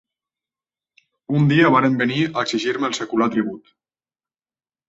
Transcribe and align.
Un 1.39 1.45
dia 1.51 1.69
varen 1.77 1.99
venir 2.01 2.19
a 2.31 2.47
exigir-me 2.47 2.91
el 2.93 2.99
secular 3.01 3.31
tribut… 3.37 3.73